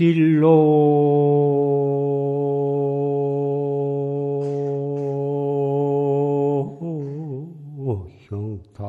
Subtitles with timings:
[0.00, 0.48] 진로.
[8.30, 8.86] 형탈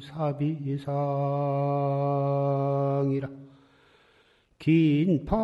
[0.00, 0.88] 사비상이라.
[4.58, 5.36] 긴파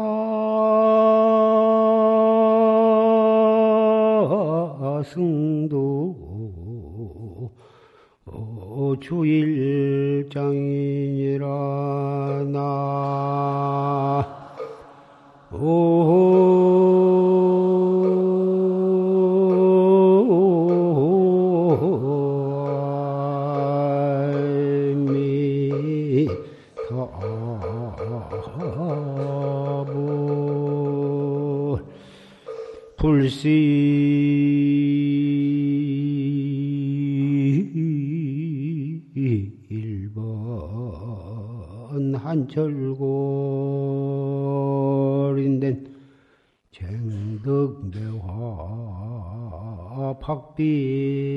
[5.04, 6.24] 승도
[9.00, 10.63] 주일장
[42.34, 42.42] 일번
[45.34, 45.94] 한철골인된
[46.72, 48.18] 쟁덕대화
[50.20, 51.33] 박비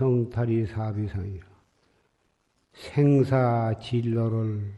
[0.00, 1.46] 형탈이 사비상이라
[2.72, 4.72] 생사 진로를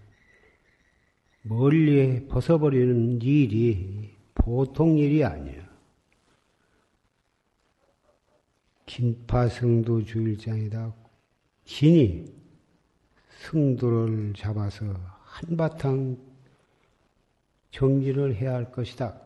[1.42, 5.62] 멀리 벗어버리는 일이 보통 일이 아니야.
[8.86, 10.92] 긴파승도 주일장이다.
[11.66, 12.24] 긴이
[13.42, 14.84] 승도를 잡아서
[15.22, 16.16] 한바탕
[17.70, 19.20] 정진을 해야 할 것이다.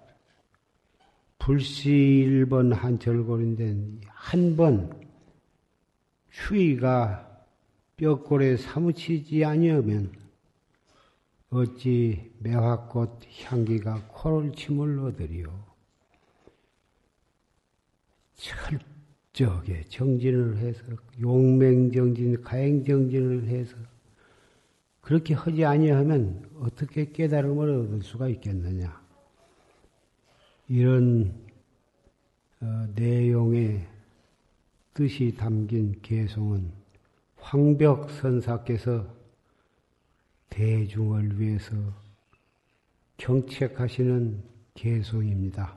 [1.38, 1.88] 불시
[2.28, 5.05] 1번 한절골인데 한번
[6.36, 7.26] 추위가
[7.96, 10.12] 뼈골에 사무치지 아니하면
[11.48, 15.64] 어찌 매화꽃 향기가 코를 침을 얻으리요.
[18.34, 20.82] 철저하게 정진을 해서
[21.18, 23.74] 용맹정진, 가행정진을 해서
[25.00, 29.00] 그렇게 하지 아니하면 어떻게 깨달음을 얻을 수가 있겠느냐.
[30.68, 31.32] 이런
[32.60, 33.95] 어, 내용의
[34.96, 36.72] 뜻이 담긴 개송은
[37.36, 39.06] 황벽 선사께서
[40.48, 41.76] 대중을 위해서
[43.18, 44.42] 경책하시는
[44.72, 45.76] 개송입니다.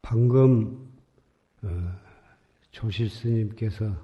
[0.00, 0.90] 방금
[1.62, 1.68] 어,
[2.70, 3.94] 조실 스님께서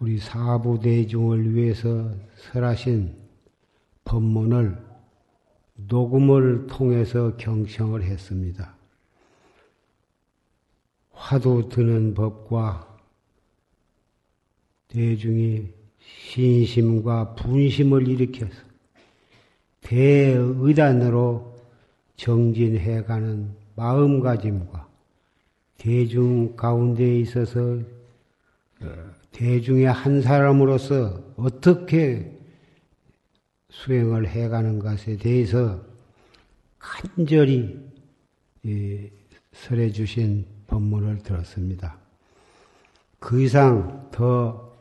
[0.00, 3.16] 우리 사부 대중을 위해서 설하신
[4.04, 4.76] 법문을
[5.86, 8.77] 녹음을 통해서 경청을 했습니다.
[11.28, 12.88] 화두 드는 법과
[14.88, 15.66] 대중이
[15.98, 18.56] 신심과 분심을 일으켜서
[19.82, 21.54] 대의단으로
[22.16, 24.88] 정진해가는 마음가짐과
[25.76, 27.78] 대중 가운데 있어서
[29.32, 32.38] 대중의 한 사람으로서 어떻게
[33.68, 35.84] 수행을 해가는 것에 대해서
[36.78, 37.78] 간절히
[39.52, 41.98] 설해 주신 법문을 들었습니다.
[43.18, 44.76] 그 이상 더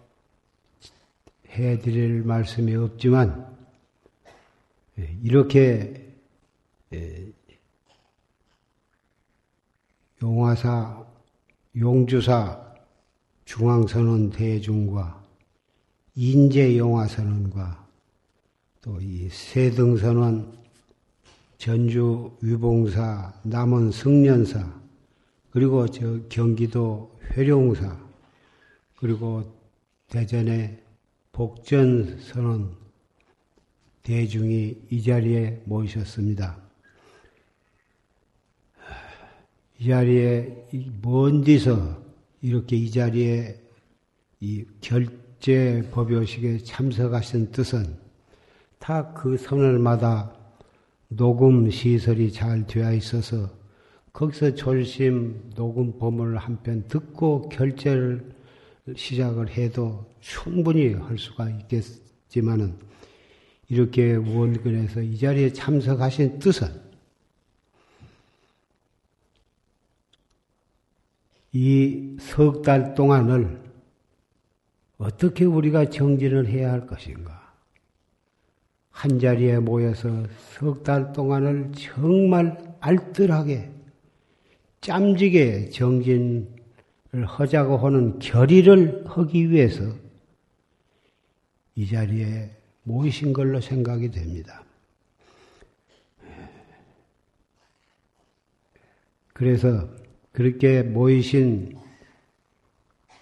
[1.49, 3.57] 해드릴 말씀이 없지만
[5.23, 6.13] 이렇게
[10.21, 11.05] 용화사,
[11.75, 12.65] 용주사
[13.45, 15.23] 중앙선언 대중과
[16.15, 17.87] 인제용화선언과
[18.81, 20.57] 또 이 세등선언
[21.57, 24.76] 전주 위봉사, 남원 승련사,
[25.57, 27.97] 그리고 저 경기도 회룡사,
[28.95, 29.59] 그리고
[30.07, 30.83] 대전의
[31.31, 32.75] 복전선언
[34.03, 36.59] 대중이 이 자리에 모이셨습니다.
[39.79, 40.67] 이 자리에
[41.01, 42.03] 먼 데서
[42.43, 43.59] 이렇게 이 자리에
[44.39, 47.97] 이 결제 법요식에 참석하신 뜻은
[48.77, 50.35] 다 그 선을마다
[51.07, 53.57] 녹음 시설이 잘 되어 있어서
[54.17, 58.27] 거기서 졸심 녹음 법문을 한편 듣고 결제를
[58.95, 62.73] 시작을 해도 충분히 할 수가 있겠지만은
[63.69, 66.67] 이렇게 원근에서 이 자리에 참석하신 뜻은
[71.53, 73.61] 이 석 달 동안을
[74.97, 77.53] 어떻게 우리가 정진을 해야 할 것인가?
[78.89, 80.09] 한 자리에 모여서
[80.55, 83.76] 석 달 동안을 정말 알뜰하게
[84.81, 86.47] 짬지게 정진을
[87.25, 89.83] 하자고 하는 결의를 하기 위해서
[91.75, 92.51] 이 자리에
[92.83, 94.63] 모이신 걸로 생각이 됩니다.
[99.33, 99.87] 그래서
[100.31, 101.77] 그렇게 모이신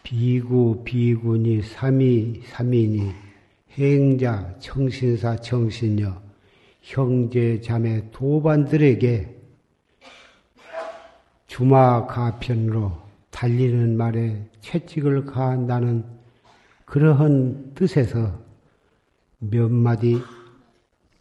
[0.03, 3.11] 비구, 비구니, 삼이, 삼인이,
[3.71, 6.21] 행자, 청신사, 청신녀,
[6.81, 9.34] 형제, 자매, 도반들에게
[11.55, 12.91] 주마 가편으로
[13.31, 16.03] 달리는 말에 채찍을 가한다는
[16.83, 18.37] 그러한 뜻에서
[19.39, 20.19] 몇 마디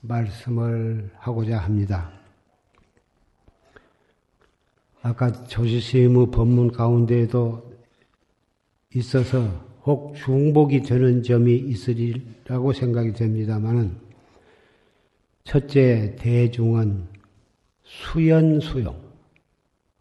[0.01, 2.11] 말씀을 하고자 합니다.
[5.03, 7.73] 아까 조지스님의 법문 가운데에도
[8.93, 9.47] 있어서
[9.85, 14.01] 혹 중복이 되는 점이 있으리라고 생각이 됩니다만은
[15.45, 17.07] 첫째 대중은
[17.85, 19.04] 수연 수용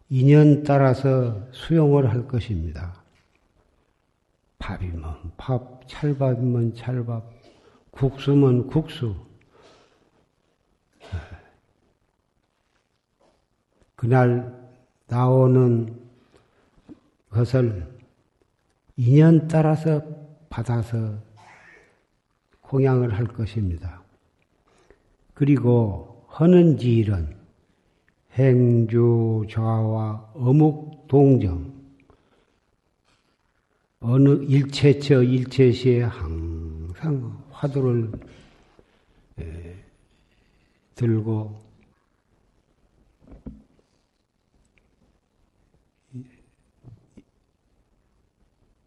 [0.08, 3.02] 인연 따라서 수용을 할 것입니다.
[4.58, 7.30] 밥이면 밥, 찰밥이면 찰밥,
[7.90, 9.14] 국수면 국수.
[13.94, 14.52] 그날
[15.06, 15.98] 나오는
[17.30, 17.86] 것을
[18.96, 20.02] 인연 따라서
[20.48, 21.18] 받아서
[22.60, 24.02] 공양을 할 것입니다.
[25.34, 27.43] 그리고 하는 일은
[28.34, 31.72] 행주 좌와 어묵 동정.
[34.00, 38.12] 어느 일체처 일체시에 항상 화두를
[40.94, 41.64] 들고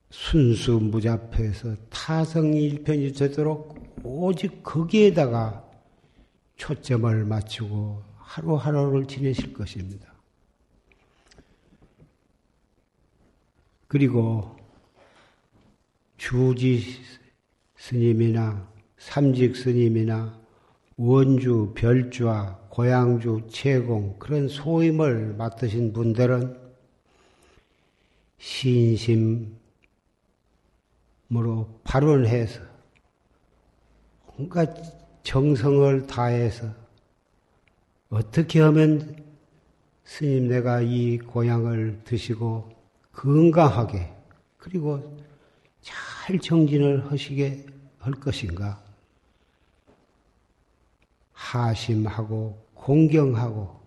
[0.09, 5.63] 순수 무잡해서 타성일편이 되도록 오직 거기에다가
[6.57, 10.13] 초점을 맞추고 하루하루를 지내실 것입니다.
[13.87, 14.57] 그리고
[16.17, 17.01] 주지
[17.77, 20.37] 스님이나 삼직 스님이나
[20.97, 26.59] 원주, 별주와 고향주, 채공 그런 소임을 맡으신 분들은
[28.39, 29.57] 신심
[31.35, 32.61] 으로 발언해서
[34.37, 34.73] 온갖
[35.23, 36.86] 정성을 다해서
[38.09, 39.23] 어떻게 하면
[40.05, 42.69] 스님 내가 이 고향을 드시고
[43.11, 44.13] 건강하게
[44.57, 45.17] 그리고
[45.81, 47.65] 잘 정진을 하시게
[47.99, 48.81] 할 것인가?
[51.33, 53.77] 하심하고 공경하고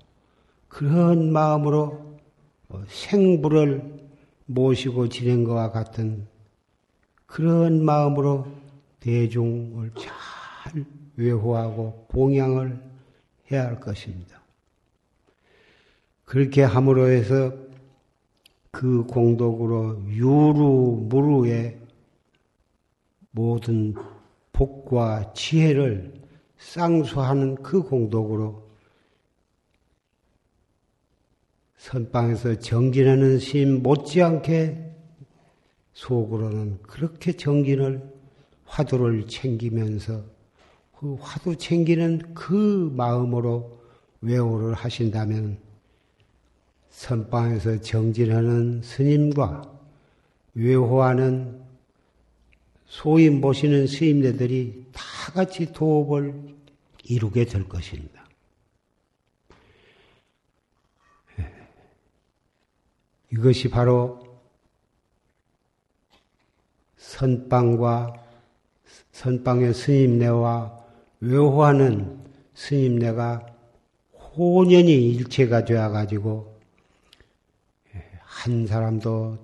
[0.69, 2.19] 그런 마음으로
[2.89, 4.09] 생부를
[4.47, 6.27] 모시고 지낸 것과 같은
[7.27, 8.47] 그런 마음으로
[9.01, 10.85] 대중을 잘
[11.17, 12.90] 외호하고 봉양을
[13.51, 14.41] 해야 할 것입니다.
[16.25, 17.53] 그렇게 함으로 해서
[18.71, 21.79] 그 공덕으로 유루 무루의
[23.33, 23.95] 모든
[24.53, 26.15] 복과 지혜를
[26.59, 28.71] 쌍수하는 그 공덕으로
[31.79, 34.95] 선방에서 정진하는 심 못지않게
[35.95, 38.03] 속으로는 그렇게 정진을
[38.67, 40.23] 화두를 챙기면서
[41.01, 43.81] 그 화두 챙기는 그 마음으로
[44.21, 45.59] 외호를 하신다면
[46.91, 49.81] 선방에서 정진하는 스님과
[50.53, 51.65] 외호하는
[52.85, 56.55] 소임 보시는 스님네들이 다 같이 도업을
[57.05, 58.29] 이루게 될 것입니다.
[61.39, 61.51] 예.
[63.33, 64.39] 이것이 바로
[66.99, 68.23] 선방과
[69.13, 70.80] 선방의 스님네와
[71.21, 72.19] 외호하는
[72.55, 73.47] 스님네가
[74.13, 76.61] 혼연이 일체가 되어가지고
[78.21, 79.39] 한 사람도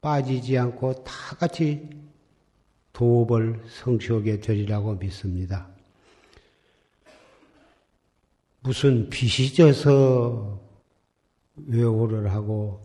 [0.00, 1.88] 빠지지 않고 다 같이
[2.92, 5.68] 도업을 성취하게 되리라고 믿습니다.
[8.60, 10.60] 무슨 빚이 져서
[11.66, 12.82] 외호를 하고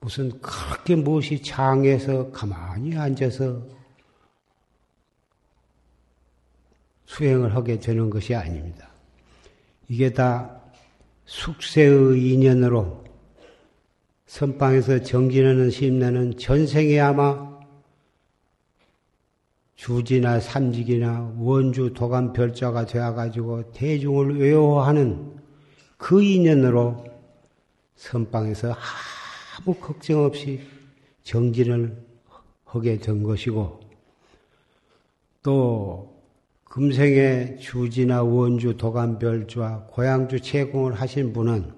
[0.00, 3.62] 무슨 그렇게 무엇이 장에서 가만히 앉아서
[7.06, 8.88] 수행을 하게 되는 것이 아닙니다.
[9.88, 10.60] 이게 다
[11.26, 13.04] 숙세의 인연으로
[14.26, 17.54] 선방에서 정진하는 심내는 전생에 아마
[19.76, 25.36] 주지나 삼직이나 원주 도감 별자가 되어가지고 대중을 외워하는
[25.98, 27.04] 그 인연으로
[27.96, 28.74] 선방에서
[29.58, 30.60] 아무 걱정 없이
[31.22, 32.02] 정진을
[32.64, 33.80] 하게 된 것이고
[35.42, 36.13] 또
[36.74, 41.72] 금생에 주지나 원주 도감 별주와 고향주 채공을 하신 분은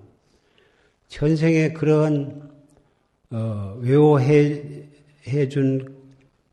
[1.09, 2.51] 전생에 그런
[3.29, 4.89] 어, 외워해
[5.51, 6.03] 준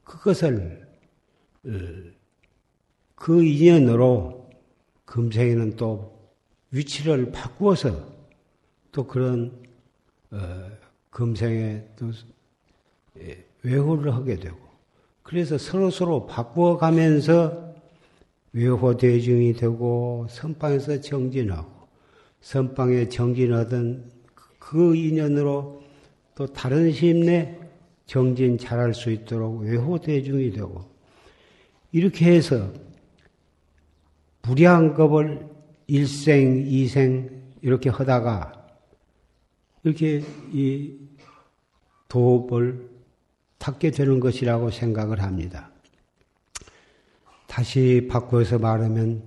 [0.03, 0.85] 그것을
[1.65, 1.69] 어,
[3.15, 4.49] 그 인연으로
[5.05, 6.13] 금생에는 또
[6.71, 8.13] 위치를 바꾸어서
[8.91, 9.57] 또 그런
[10.31, 10.69] 어,
[11.11, 12.11] 금생에 또
[13.21, 14.57] 예, 외호를 하게 되고
[15.21, 17.62] 그래서 서로 서로 바꾸어 가면서
[18.53, 21.87] 외호 대중이 되고 선방에서 정진하고
[22.41, 24.11] 선방에 정진하던
[24.59, 25.83] 그 인연으로
[26.35, 27.59] 또 다른 심내
[28.05, 30.85] 정진 잘할 수 있도록 외호 대중이 되고
[31.91, 32.71] 이렇게 해서
[34.43, 35.49] 무량겁을
[35.87, 38.67] 일생, 이생 이렇게 하다가
[39.83, 40.97] 이렇게 이
[42.07, 42.89] 도업을
[43.57, 45.72] 닦게 되는 것이라고 생각을 합니다.
[47.53, 49.21] 다시 바꿔서 말하면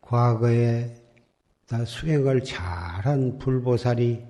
[0.00, 0.94] 과거에
[1.86, 4.24] 수행을 잘한 불보살이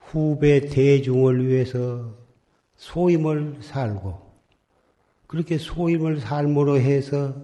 [0.00, 2.14] 후배 대중을 위해서
[2.76, 4.22] 소임을 살고
[5.26, 7.36] 그렇게 소임을 삶으로 해서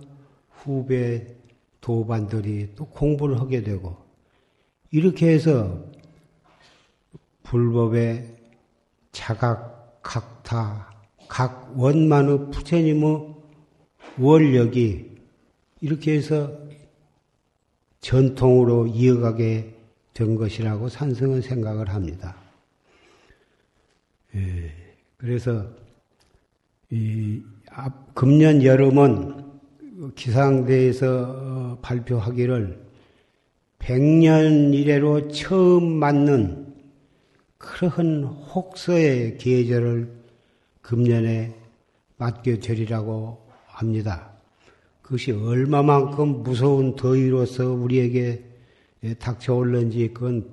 [0.48, 1.36] 후배
[1.82, 3.98] 도반들이 또 공부를 하게 되고
[4.90, 5.78] 이렇게 해서
[7.42, 8.34] 불법의
[9.12, 10.90] 자각, 각타,
[11.28, 13.31] 각 원만의 부처님의
[14.18, 15.10] 원력이
[15.80, 16.56] 이렇게 해서
[18.00, 19.74] 전통으로 이어가게
[20.14, 22.36] 된 것이라고 산성은 생각을 합니다.
[24.34, 24.72] 예,
[25.16, 25.66] 그래서
[26.90, 27.42] 이
[28.14, 29.42] 금년 여름은
[30.14, 32.82] 기상대에서 어, 발표하기를
[33.78, 36.74] 100년 이래로 처음 맞는
[37.58, 40.12] 그러한 혹서의 계절을
[40.82, 41.54] 금년에
[42.16, 44.30] 맞게 되리라고 합니다.
[45.02, 48.44] 그것이 얼마만큼 무서운 더위로서 우리에게
[49.18, 50.48] 닥쳐올는지 그건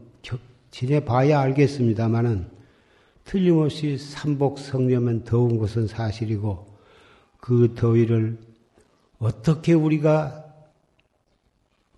[0.71, 2.49] 지내봐야 알겠습니다만은
[3.25, 6.67] 틀림없이 삼복 성녀면 더운 것은 사실이고
[7.39, 8.38] 그 더위를
[9.19, 10.45] 어떻게 우리가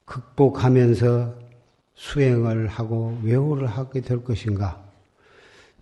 [0.06, 1.36] 극복하면서
[1.96, 4.84] 수행을 하고 외호를 하게 될 것인가?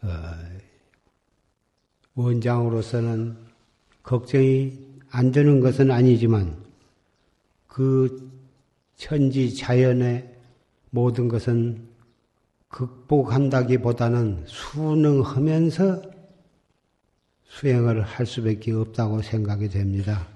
[0.01, 0.07] 어,
[2.15, 3.37] 원장으로서는
[4.03, 6.55] 걱정이 안 되는 것은 아니지만
[7.67, 8.31] 그
[8.95, 10.35] 천지 자연의
[10.89, 11.87] 모든 것은
[12.67, 16.01] 극복한다기보다는 수능하면서
[17.45, 20.27] 수행을 할 수밖에 없다고 생각이 됩니다.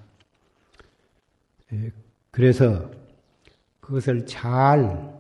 [1.71, 1.91] 예,
[2.31, 2.89] 그래서
[3.79, 5.13] 그것을 잘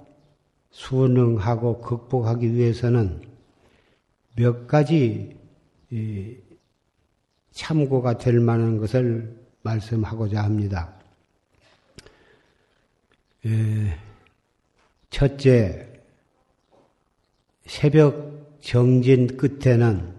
[0.71, 3.21] 수능하고 극복하기 위해서는
[4.35, 5.37] 몇 가지
[7.51, 10.93] 참고가 될 만한 것을 말씀하고자 합니다.
[13.45, 13.97] 예,
[15.09, 16.01] 첫째,
[17.65, 20.13] 새벽 정진 끝에는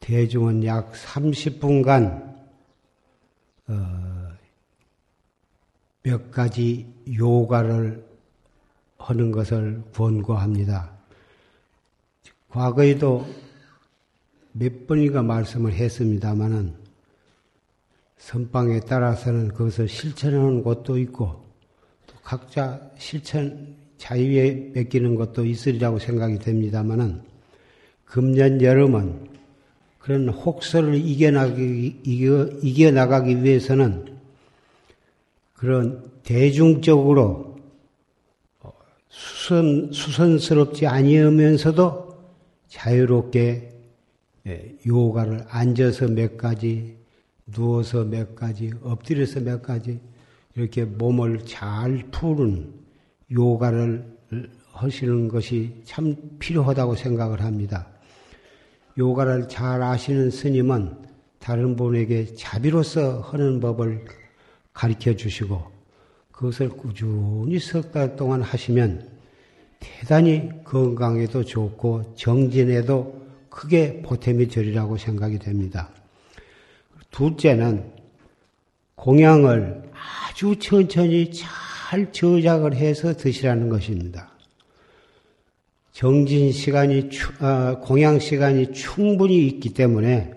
[0.00, 2.32] 대중은 약 30분간
[3.68, 4.32] 어,
[6.02, 8.04] 몇 가지 요가를
[8.98, 10.90] 하는 것을 권고합니다.
[12.48, 13.26] 과거에도
[14.52, 16.81] 몇 번인가 말씀을 했습니다마는
[18.22, 21.44] 선방에 따라서는 그것을 실천하는 곳도 있고
[22.06, 27.22] 또 각자 실천 자유에 맡기는 것도 있으리라고 생각이 됩니다만은
[28.04, 29.28] 금년 여름은
[29.98, 34.16] 그런 혹서를 이겨나가기, 이겨, 이겨나가기 위해서는
[35.54, 37.56] 그런 대중적으로
[39.08, 42.22] 수선, 수선스럽지 아니하면서도
[42.68, 43.68] 자유롭게
[44.46, 47.01] 예, 요가를 앉아서 몇 가지,
[47.46, 50.00] 누워서 몇 가지, 엎드려서 몇 가지,
[50.54, 52.72] 이렇게 몸을 잘 푸는
[53.30, 54.18] 요가를
[54.72, 57.86] 하시는 것이 참 필요하다고 생각을 합니다.
[58.98, 60.96] 요가를 잘 아시는 스님은
[61.38, 64.04] 다른 분에게 자비로서 하는 법을
[64.72, 65.62] 가르쳐 주시고
[66.30, 69.10] 그것을 꾸준히 석 달 동안 하시면
[69.80, 75.90] 대단히 건강에도 좋고 정진에도 크게 보탬이 되리라고 생각이 됩니다.
[77.12, 77.92] 둘째는
[78.96, 84.32] 공양을 아주 천천히 잘잘 저작을 해서 드시라는 것입니다.
[85.92, 90.32] 정진 시간이, 어, 공양 시간이 충분히 있기 때문에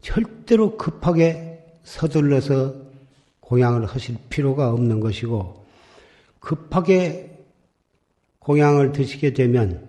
[0.00, 2.74] 절대로 급하게 서둘러서
[3.40, 5.64] 공양을 하실 필요가 없는 것이고,
[6.40, 7.30] 급하게
[8.40, 9.88] 공양을 드시게 되면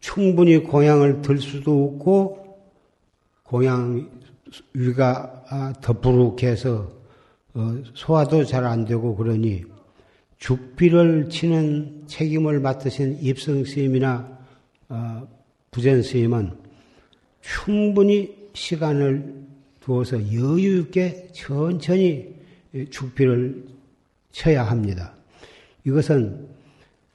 [0.00, 2.58] 충분히 공양을 들 수도 없고,
[3.42, 4.10] 공양
[4.74, 6.90] 위가 아, 더부룩해서
[7.54, 9.64] 어, 소화도 잘 안 되고 그러니
[10.38, 14.38] 죽비를 치는 책임을 맡으신 입성 스님이나
[14.88, 15.28] 어,
[15.70, 16.52] 부전 스님은
[17.40, 19.42] 충분히 시간을
[19.80, 22.34] 두어서 여유 있게 천천히
[22.90, 23.64] 죽비를
[24.30, 25.14] 쳐야 합니다.
[25.84, 26.48] 이것은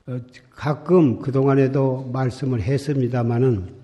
[0.08, 0.20] 어,
[0.52, 3.77] 가끔 그동안에도 말씀을 했습니다마는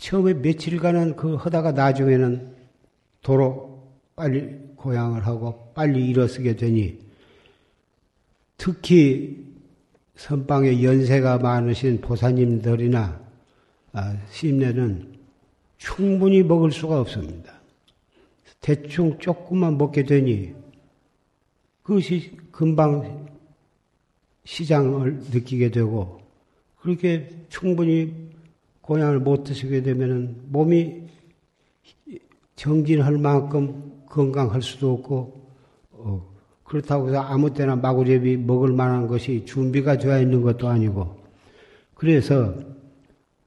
[0.00, 2.56] 처음에 며칠간은 그 하다가 나중에는
[3.20, 6.98] 도로 빨리 고향을 하고 빨리 일어서게 되니
[8.56, 9.44] 특히
[10.16, 13.20] 선방에 연세가 많으신 보사님들이나
[13.92, 15.18] 아, 심내는
[15.76, 17.60] 충분히 먹을 수가 없습니다.
[18.60, 20.54] 대충 조금만 먹게 되니
[21.82, 23.26] 그것이 금방
[24.44, 26.20] 시장을 느끼게 되고
[26.80, 28.29] 그렇게 충분히
[28.90, 31.04] 고향을 못 드시게 되면 몸이
[32.56, 35.46] 정진할 만큼 건강할 수도 없고
[35.92, 36.26] 어,
[36.64, 41.22] 그렇다고 해서 아무 때나 마구잡이 먹을 만한 것이 준비가 되어 있는 것도 아니고
[41.94, 42.52] 그래서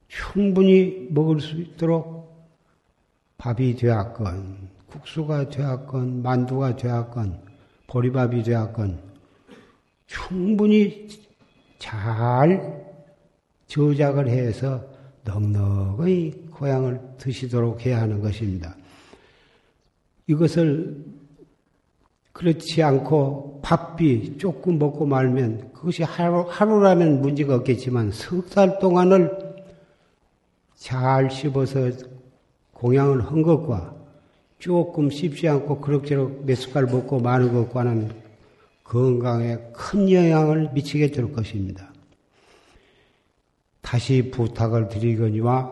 [0.08, 2.48] 충분히 먹을 수 있도록
[3.38, 7.42] 밥이 되었건 국수가 되었건 만두가 되었건
[7.88, 8.98] 보리밥이 되었건
[10.08, 11.10] 충분히
[11.80, 12.82] 잘
[13.68, 14.93] 저작을 해서
[15.24, 18.76] 넉넉히 고향을 드시도록 해야 하는 것입니다.
[20.28, 21.04] 이것을
[22.32, 29.54] 그렇지 않고 밥비 조금 먹고 말면 그것이 하루, 하루라면 문제가 없겠지만 석 달 동안을
[30.76, 31.92] 잘 씹어서
[32.74, 33.96] 공양을 한 것과
[34.60, 38.12] 조금 씹지 않고 그럭저럭 몇 숟갈 먹고 마는 것과는
[38.84, 41.93] 건강에 큰 영향을 미치게 될 것입니다.
[43.94, 45.72] 다시 부탁을 드리거니와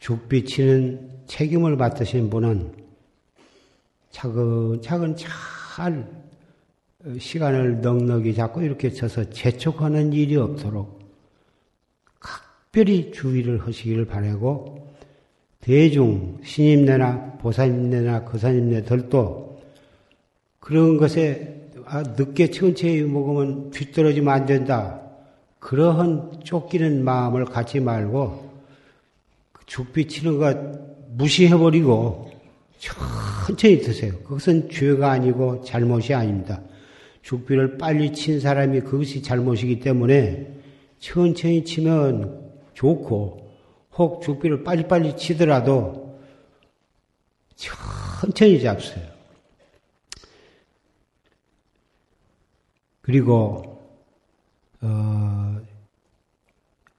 [0.00, 2.72] 죽비치는 책임을 맡으신 분은
[4.10, 6.10] 차근차근 잘
[7.16, 10.98] 시간을 넉넉히 잡고 이렇게 쳐서 재촉하는 일이 없도록
[12.18, 14.92] 각별히 주의를 하시기를 바라고
[15.60, 19.62] 대중 신임내나 보살님네나 거사님네들도
[20.58, 24.99] 그런 것에 아, 늦게 천천히 먹으면 뒤떨어지면 안 된다.
[25.60, 28.50] 그러한 쫓기는 마음을 갖지 말고
[29.66, 30.56] 죽비 치는 것
[31.10, 32.30] 무시해버리고
[32.78, 34.18] 천천히 드세요.
[34.20, 36.60] 그것은 죄가 아니고 잘못이 아닙니다.
[37.22, 40.60] 죽비를 빨리 친 사람이 그것이 잘못이기 때문에
[40.98, 43.50] 천천히 치면 좋고
[43.96, 46.18] 혹 죽비를 빨리빨리 치더라도
[47.54, 49.06] 천천히 잡세요.
[53.02, 53.70] 그리고
[54.80, 55.39] 어,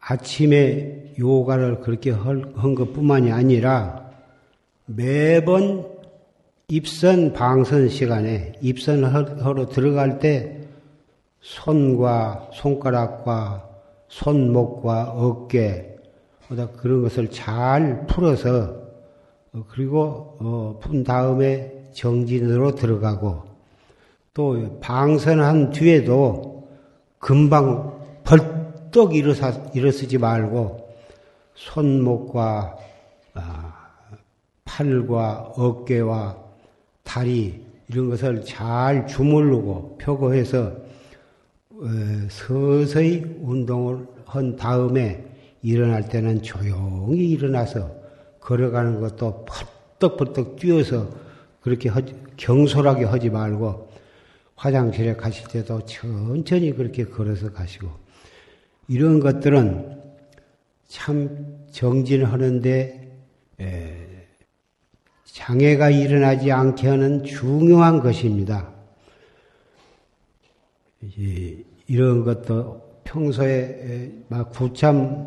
[0.01, 4.09] 아침에 요가를 그렇게 한 것뿐만이 아니라
[4.85, 5.87] 매번
[6.67, 10.57] 입선 방선 시간에 입선하러 들어갈 때
[11.41, 13.69] 손과 손가락과
[14.07, 15.95] 손목과 어깨
[16.77, 18.81] 그런 것을 잘 풀어서
[19.53, 23.43] 어, 그리고 어, 푼 다음에 정진으로 들어가고
[24.33, 26.69] 또 방선한 뒤에도
[27.19, 28.00] 금방
[28.91, 30.89] 벌떡 일어서, 일어서지 말고
[31.55, 32.77] 손목과
[33.33, 33.89] 아,
[34.65, 36.37] 팔과 어깨와
[37.03, 40.73] 다리 이런 것을 잘 주물르고 표고해서
[41.71, 41.87] 어,
[42.29, 45.25] 서서히 운동을 한 다음에
[45.61, 47.89] 일어날 때는 조용히 일어나서
[48.39, 49.45] 걸어가는 것도
[49.99, 51.09] 펄떡펄떡 뛰어서
[51.61, 53.89] 그렇게 하지, 경솔하게 하지 말고
[54.55, 58.00] 화장실에 가실 때도 천천히 그렇게 걸어서 가시고
[58.91, 60.01] 이런 것들은
[60.89, 63.09] 참 정진하는데
[65.23, 68.69] 장애가 일어나지 않게 하는 중요한 것입니다.
[71.87, 75.25] 이런 것도 평소에 막 구참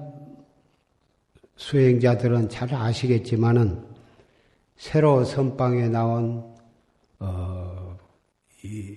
[1.56, 3.82] 수행자들은 잘 아시겠지만은
[4.76, 6.54] 새로 선방에 나온
[7.18, 7.96] 어,
[8.62, 8.94] 이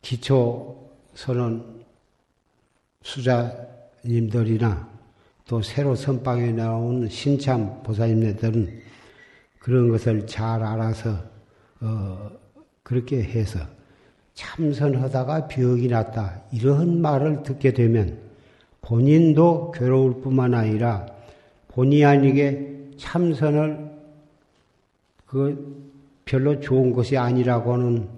[0.00, 1.73] 기초 선언
[3.04, 4.88] 수자님들이나
[5.46, 8.80] 또 새로 선방에 나온 신참 보사님들은
[9.58, 11.16] 그런 것을 잘 알아서
[11.80, 12.30] 어,
[12.82, 13.60] 그렇게 해서
[14.32, 18.18] 참선하다가 병이 났다 이런 말을 듣게 되면
[18.80, 21.06] 본인도 괴로울 뿐만 아니라
[21.68, 23.92] 본의 아니게 참선을
[25.26, 25.92] 그
[26.24, 28.08] 별로 좋은 것이 아니라고는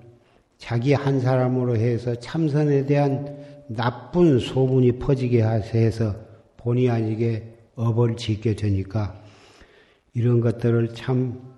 [0.58, 6.14] 자기 한 사람으로 해서 참선에 대한 나쁜 소문이 퍼지게 해서
[6.56, 9.20] 본의 아니게 업을 짓게 되니까
[10.14, 11.56] 이런 것들을 참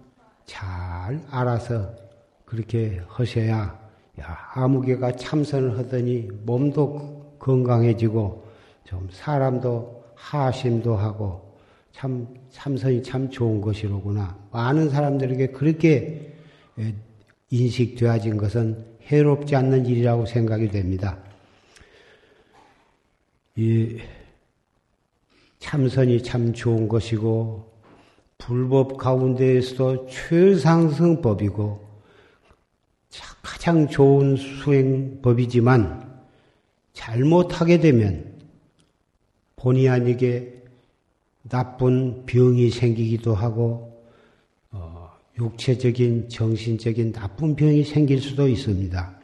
[0.48, 1.94] 잘 알아서
[2.44, 3.78] 그렇게 하셔야
[4.20, 8.44] 야, 아무개가 참선을 하더니 몸도 건강해지고
[8.84, 11.54] 좀 사람도 하심도 하고
[11.92, 14.36] 참 참선이 참 좋은 것이로구나.
[14.50, 16.34] 많은 사람들에게 그렇게
[17.50, 21.18] 인식되어진 것은 해롭지 않는 일이라고 생각이 됩니다.
[23.58, 23.98] 이
[25.58, 27.68] 참선이 참 좋은 것이고
[28.38, 31.88] 불법 가운데에서도 최상승법이고
[33.42, 36.22] 가장 좋은 수행법이지만
[36.92, 38.32] 잘못하게 되면
[39.56, 40.62] 본의 아니게
[41.48, 44.06] 나쁜 병이 생기기도 하고
[44.70, 49.18] 어, 육체적인 정신적인 나쁜 병이 생길 수도 있습니다.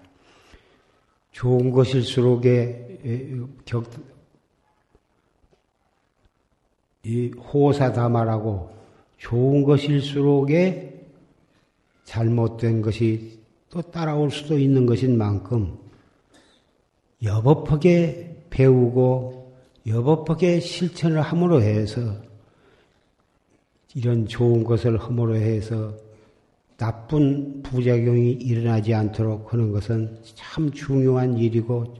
[1.31, 3.85] 좋은 것일수록에 격,
[7.05, 8.71] 이 호사다마라고
[9.19, 11.07] 좋은 것일수록에
[12.05, 13.39] 잘못된 것이
[13.71, 15.77] 또 따라올 수도 있는 것인 만큼
[17.23, 19.53] 여법하게 배우고
[19.87, 22.01] 여법하게 실천을 함으로 해서
[23.95, 25.95] 이런 좋은 것을 함으로 해서
[26.77, 31.95] 나쁜 부작용이 일어나지 않도록 하는 것은 참 중요한 일이고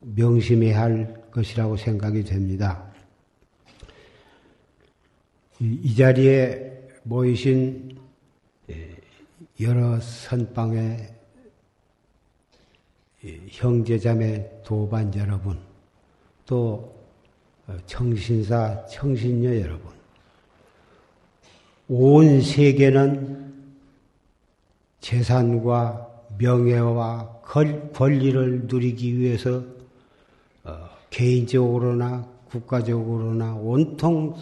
[0.00, 2.85] 명심해야 할 것이라고 생각이 됩니다.
[5.58, 7.96] 이 자리에 모이신
[9.60, 11.14] 여러 선방의
[13.48, 15.58] 형제자매 도반 여러분,
[16.44, 16.94] 또
[17.86, 19.92] 청신사 청신녀 여러분,
[21.88, 23.54] 온 세계는
[25.00, 27.40] 재산과 명예와
[27.94, 29.62] 권리를 누리기 위해서
[30.64, 34.34] 어, 개인적으로나 국가적으로나 온통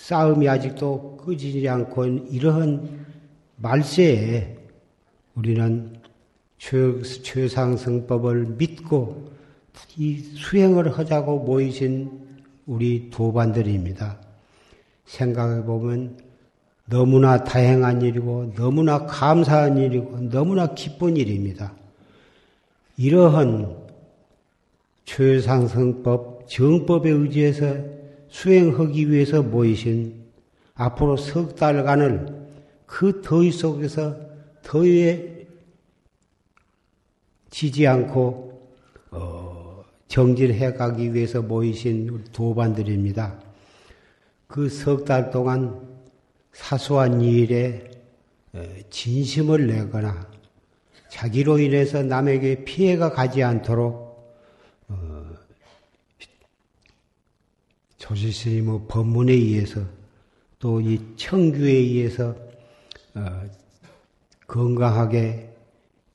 [0.00, 3.06] 싸움이 아직도 끄지지 않고 이러한
[3.56, 4.56] 말세에
[5.34, 5.94] 우리는
[6.58, 9.30] 최, 상승법을 믿고
[9.96, 12.10] 이 수행을 하자고 모이신
[12.66, 14.18] 우리 도반들입니다.
[15.04, 16.18] 생각해 보면
[16.86, 21.74] 너무나 다행한 일이고 너무나 감사한 일이고 너무나 기쁜 일입니다.
[22.96, 23.76] 이러한
[25.04, 27.99] 최상승법, 정법에 의지해서
[28.30, 30.24] 수행하기 위해서 모이신
[30.74, 32.40] 앞으로 석 달간을
[32.86, 34.16] 그 더위 속에서
[34.62, 35.46] 더위에
[37.50, 38.68] 지지 않고
[39.10, 43.38] 어, 정진해 가기 위해서 모이신 도반들입니다.
[44.46, 45.80] 그 석 달 동안
[46.52, 47.90] 사소한 일에
[48.52, 50.28] 어, 진심을 내거나
[51.08, 54.09] 자기로 인해서 남에게 피해가 가지 않도록
[58.14, 59.82] 조지스님의 법문에 의해서
[60.58, 62.34] 또 이 청규에 의해서
[63.14, 63.44] 어,
[64.46, 65.48] 건강하게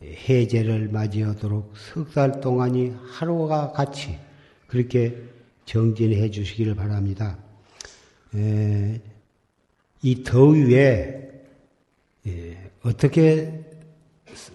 [0.01, 4.19] 해제를 맞이하도록 석 달 동안이 하루가 같이
[4.67, 5.17] 그렇게
[5.65, 7.37] 정진해 주시기를 바랍니다.
[8.35, 9.01] 에,
[10.03, 11.31] 이 더위에
[12.27, 13.63] 에, 어떻게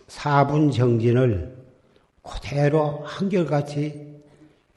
[0.06, 1.56] 사분 정진을
[2.22, 4.09] 그대로 한결같이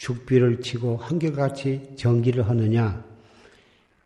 [0.04, 3.06] 죽비를 치고 한결같이 정기를 하느냐?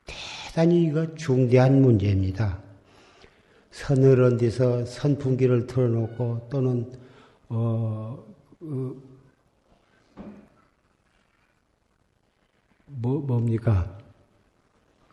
[0.05, 2.61] 대단히 이거 중대한 문제입니다.
[3.71, 6.91] 서늘한 데서 선풍기를 틀어놓고 또는
[7.49, 8.23] 어,
[8.59, 8.95] 어
[12.85, 13.97] 뭐, 뭡니까?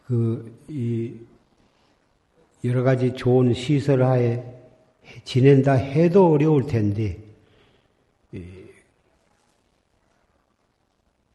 [0.06, 1.14] 그, 이,
[2.62, 4.44] 여러 가지 좋은 시설 하에
[5.24, 7.18] 지낸다 해도 어려울 텐데,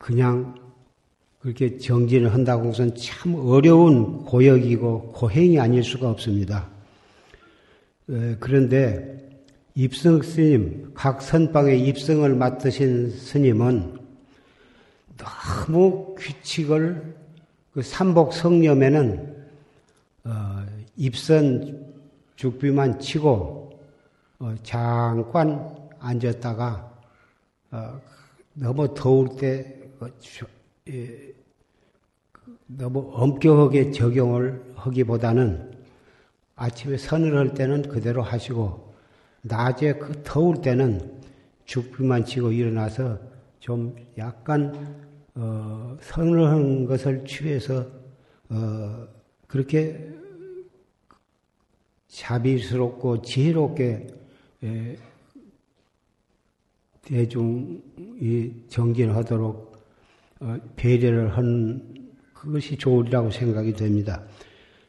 [0.10, 0.56] 그냥
[1.38, 6.67] 그렇게 정진을 한다고 해서는 참 어려운 고역이고 고행이 아닐 수가 없습니다.
[8.39, 9.39] 그런데
[9.76, 14.00] 입성 스님, 각 선방의 입성을 맡으신 스님은
[15.15, 17.15] 너무 규칙을
[17.74, 19.45] 그 삼복 성념에는
[20.24, 20.65] 어,
[20.98, 21.93] 입선
[22.36, 23.80] 죽비만 치고
[24.39, 26.93] 어, 잠깐 앉았다가
[27.69, 28.02] 어,
[28.56, 29.80] 너무 더울 때
[32.68, 35.72] 너무 엄격하게 적용을 하기보다는
[36.56, 38.94] 아침에 서늘할 때는 그대로 하시고
[39.42, 41.22] 낮에 그 더울 때는
[41.66, 43.20] 죽비만 치고 일어나서
[43.60, 47.86] 좀 약간 어, 서늘한 것을 취해서
[48.50, 49.08] 어,
[49.48, 50.10] 그렇게
[52.08, 54.08] 자비스럽고 지혜롭게
[54.64, 54.98] 에,
[57.04, 59.68] 대중이 정진하도록 어,
[60.75, 64.23] 배려를 한 그것이 좋으리라고 생각이 됩니다.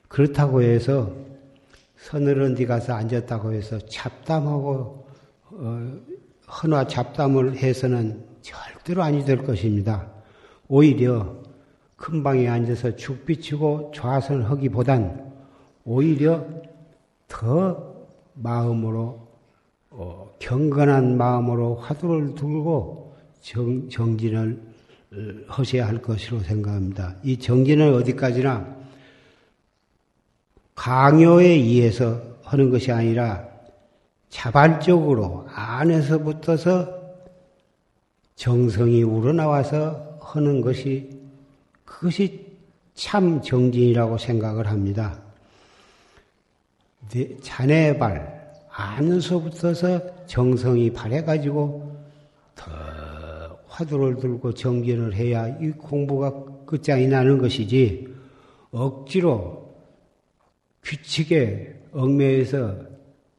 [0.09, 1.13] 그렇다고 해서
[1.97, 5.07] 서늘한 데 가서 앉았다고 해서 잡담하고
[5.51, 6.01] 어,
[6.49, 10.11] 헌화 잡담을 해서는 절대로 아니 될 것입니다.
[10.69, 11.37] 오히려
[11.97, 15.33] 큰 방에 앉아서 죽 비치고 좌선하기보단
[15.85, 16.47] 오히려
[17.29, 17.95] 더
[18.35, 19.29] 마음으로
[19.91, 24.70] 어, 경건한 마음으로 화두를 들고 정, 정진을 어,
[25.49, 27.17] 하셔야 할 것으로 생각합니다.
[27.23, 28.77] 이 정진은 어디까지나
[30.75, 33.49] 강요에 의해서 하는 것이 아니라
[34.29, 37.01] 자발적으로 안에서부터서
[38.37, 41.21] 정성이 우러나와서 하는 것이
[41.85, 42.47] 그것이
[42.95, 45.21] 참 정진이라고 생각을 합니다.
[47.43, 51.97] 자네발 안에서부터서 정성이 발해가지고
[52.55, 52.71] 더
[53.71, 58.09] 화두를 들고 정진을 해야 이 공부가 끝장이 나는 것이지
[58.73, 59.75] 억지로
[60.83, 62.79] 규칙에 얽매여서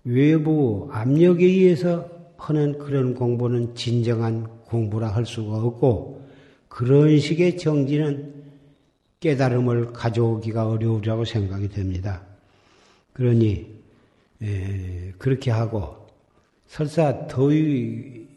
[0.06, 6.26] 외부 압력에 의해서 하는 그런 공부는 진정한 공부라 할 수가 없고
[6.70, 8.34] 그런 식의 정지는
[9.20, 12.24] 깨달음을 가져오기가 어려우라고 생각이 됩니다.
[13.14, 13.68] 그러니
[14.42, 16.08] 에, 그렇게 하고
[16.66, 18.31] 설사 더위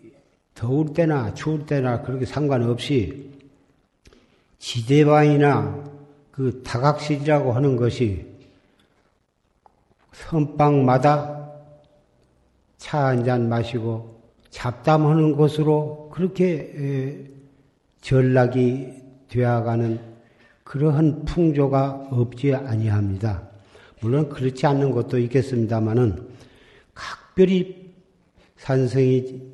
[0.54, 3.32] 더울 때나 추울 때나 그렇게 상관없이
[4.58, 5.84] 지대방이나
[6.30, 8.26] 그 다각실이라고 하는 것이
[10.12, 11.34] 선방마다
[12.78, 17.26] 차 한 잔 마시고 잡담하는 것으로 그렇게
[18.02, 18.92] 전락이
[19.28, 19.98] 되어가는
[20.64, 23.48] 그러한 풍조가 없지 아니합니다.
[24.00, 26.28] 물론 그렇지 않는 것도 있겠습니다만은
[26.94, 27.92] 각별히
[28.56, 29.53] 산성이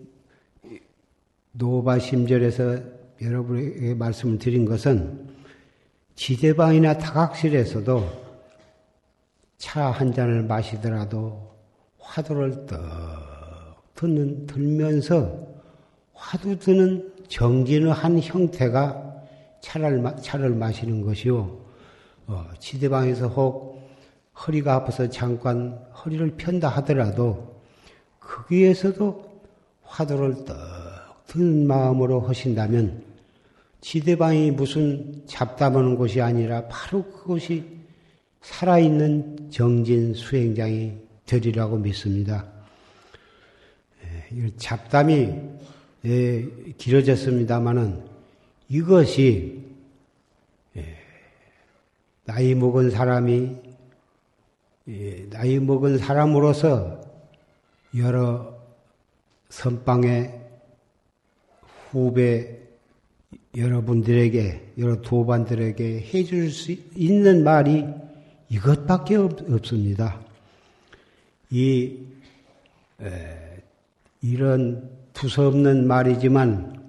[1.61, 2.79] 노바심절에서
[3.21, 5.29] 여러분에게 말씀을 드린 것은
[6.15, 8.31] 지대방이나 다각실에서도
[9.59, 11.55] 차 한 잔을 마시더라도
[11.99, 12.81] 화두를 떡
[13.95, 15.47] 듣는, 들면서
[16.15, 19.15] 화두 드는 정진의 한 형태가
[19.61, 21.61] 차를, 차를 마시는 것이요.
[22.27, 23.79] 어, 지대방에서 혹
[24.35, 27.61] 허리가 아파서 잠깐 허리를 편다 하더라도
[28.19, 29.43] 거기에서도
[29.83, 30.57] 화두를 떡
[31.31, 33.05] 드는 마음으로 하신다면
[33.81, 37.65] 지대방이 무슨 잡담하는 곳이 아니라 바로 그것이
[38.43, 40.95] 살아있는 정진 수행장이
[41.27, 42.47] 되리라고 믿습니다.
[44.35, 45.35] 예, 잡담이
[46.07, 48.03] 예, 길어졌습니다마는
[48.69, 49.65] 이것이
[50.77, 50.97] 예,
[52.25, 53.57] 나이 먹은 사람이
[55.31, 57.01] 나이 먹은 사람으로서
[57.97, 58.59] 여러
[59.49, 60.40] 선방의
[61.91, 62.59] 후배
[63.57, 67.85] 여러분들에게 여러 도반들에게 해줄 수 있는 말이
[68.49, 70.21] 이것밖에 없, 습니다
[71.51, 71.99] 이
[73.01, 73.63] 에,
[74.23, 76.81] 이런 두서없는 말이지만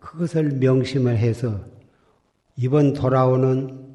[0.00, 1.64] 그것을 명심을 해서
[2.56, 3.86] 이번 돌아오는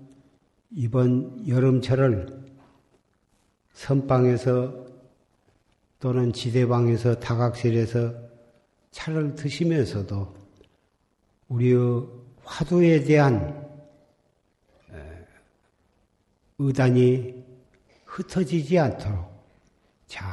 [0.75, 2.41] 이번 여름철을
[3.73, 4.83] 선방에서
[5.99, 8.13] 또는 지대방에서 다각실에서
[8.91, 10.42] 차를 드시면서도
[11.53, 12.07] 우리의
[12.43, 13.63] 화두에 대한
[16.57, 17.43] 의단이
[18.05, 19.31] 흩어지지 않도록
[20.07, 20.23] 잘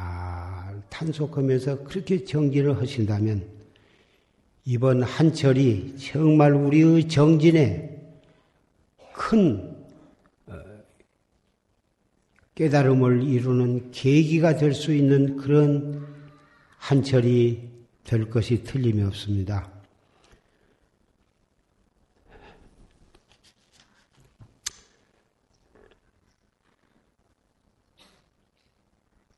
[0.89, 3.47] 탄속하면서 그렇게 정진을 하신다면
[4.65, 7.99] 이번 한철이 정말 우리의 정진에
[9.13, 9.75] 큰
[10.47, 10.53] 어,
[12.55, 16.05] 깨달음을 이루는 계기가 될 수 있는 그런
[16.77, 17.69] 한철이
[18.03, 19.80] 될 것이 틀림이 없습니다.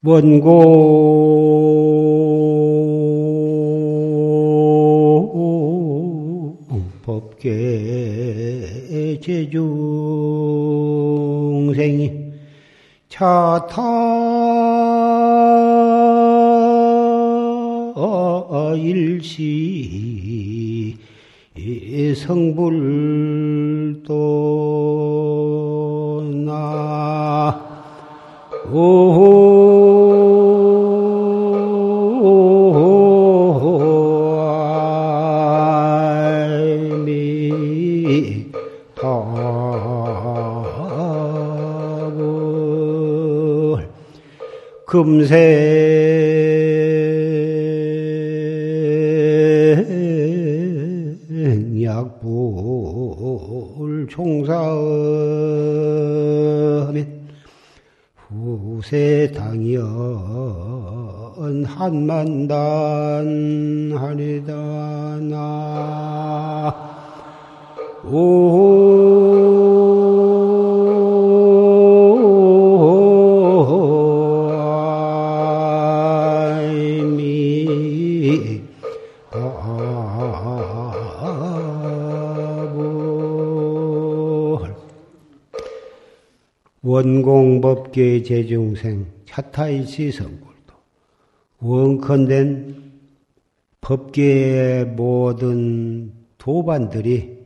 [0.03, 1.63] 원고.
[7.05, 9.61] 법계 제중생이
[13.09, 13.83] 차타
[18.77, 20.13] 일시
[22.15, 24.13] 성불도
[26.45, 27.59] 나
[44.93, 45.33] 금세.
[51.81, 52.37] 약불
[54.07, 54.53] 총사하면
[58.27, 60.13] 후세 당연
[61.65, 62.53] 한만단
[63.97, 64.53] 하리다.
[65.21, 65.41] 나.
[68.03, 68.62] 원
[87.63, 90.75] 공법계 제중생 차타이시 성불도
[91.59, 92.91] 원컨된
[93.79, 97.41] 법계의 모든 도반들이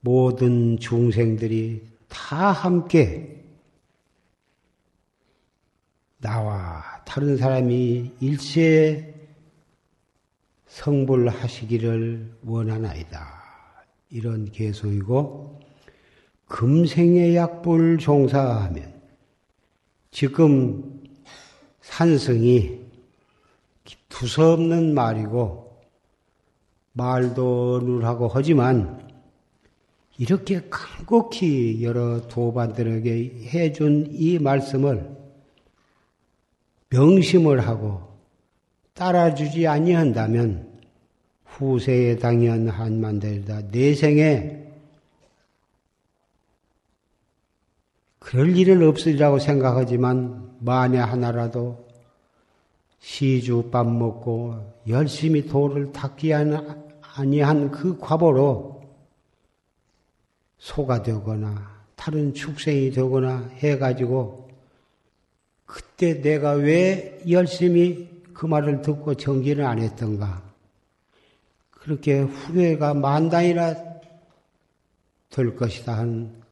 [0.00, 3.44] 모든 중생들이 다 함께
[6.16, 9.14] 나와 다른 사람이 일체
[10.68, 13.44] 성불하시기를 원하나이다.
[14.08, 15.55] 이런 개소이고
[16.48, 18.94] 금생의 약불 종사하면
[20.10, 21.02] 지금
[21.80, 22.80] 산성이
[24.08, 25.80] 두서없는 말이고
[26.92, 29.06] 말도 누하고 하지만
[30.18, 35.14] 이렇게 간곡히 여러 도반들에게 해준 이 말씀을
[36.88, 38.16] 명심을 하고
[38.94, 40.80] 따라주지 아니한다면
[41.44, 43.62] 후세에 당연 한 만들다.
[43.70, 44.65] 내생에
[48.26, 51.86] 그럴 일은 없으리라고 생각하지만 만에 하나라도
[52.98, 58.82] 시주 밥 먹고 열심히 도를 닦기 아니한 그 과보로
[60.58, 64.50] 소가 되거나 다른 축생이 되거나 해가지고
[65.64, 70.42] 그때 내가 왜 열심히 그 말을 듣고 정기를 안 했던가.
[71.70, 73.76] 그렇게 후회가 만단이나
[75.30, 76.45] 될 것이다 한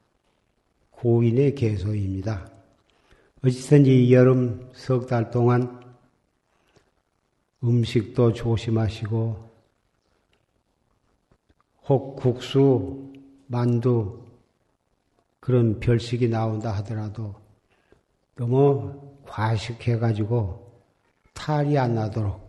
[1.04, 2.48] 고인의 개소입니다.
[3.44, 5.84] 어찌든지 여름 석 달 동안
[7.62, 9.50] 음식도 조심하시고
[11.88, 13.12] 혹 국수,
[13.48, 14.24] 만두
[15.40, 17.34] 그런 별식이 나온다 하더라도
[18.34, 20.72] 너무 과식해가지고
[21.34, 22.40] 탈이 안 나도록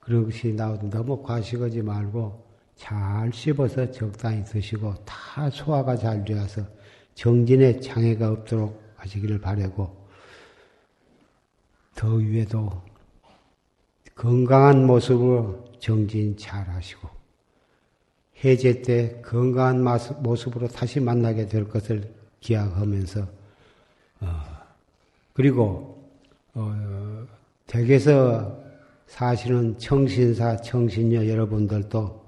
[0.00, 6.77] 그런 것이 나오도 너무 과식하지 말고 잘 씹어서 적당히 드시고 다 소화가 잘 되어서
[7.18, 10.06] 정진에 장애가 없도록 하시기를 바라고
[11.96, 12.80] 더 위에도
[14.14, 17.08] 건강한 모습으로 정진 잘 하시고
[18.44, 19.82] 해제 때 건강한
[20.22, 23.26] 모습으로 다시 만나게 될 것을 기약하면서
[24.20, 24.26] 어,
[25.32, 26.08] 그리고
[26.54, 27.26] 어,
[27.66, 28.62] 댁에서
[29.08, 32.24] 사시는 청신사 청신녀 여러분들도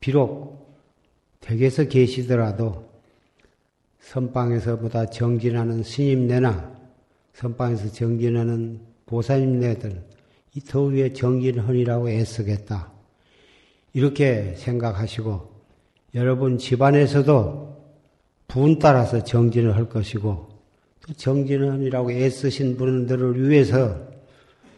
[0.00, 0.76] 비록
[1.40, 2.87] 댁에서 계시더라도
[4.08, 6.72] 선방에서보다 정진하는 스님네나
[7.34, 10.02] 선방에서 정진하는 보사님네들
[10.54, 12.90] 이 더위에 정진헌이라고 애쓰겠다.
[13.92, 15.58] 이렇게 생각하시고
[16.14, 17.68] 여러분 집안에서도
[18.48, 20.48] 분 따라서 정진을 할 것이고
[21.06, 24.08] 또 정진헌이라고 애쓰신 분들을 위해서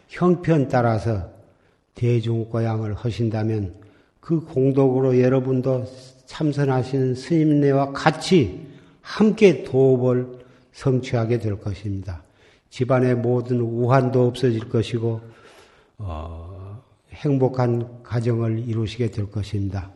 [0.09, 1.31] 형편 따라서
[1.95, 3.75] 대중고양을 하신다면
[4.19, 5.85] 그 공덕으로 여러분도
[6.25, 8.70] 참선하시는 스님네와 같이
[9.01, 10.39] 함께 도업을
[10.73, 12.23] 성취하게 될 것입니다.
[12.69, 15.21] 집안의 모든 우환도 없어질 것이고
[15.97, 19.91] 어, 행복한 가정을 이루시게 될 것입니다.